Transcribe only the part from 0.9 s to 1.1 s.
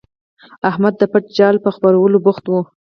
د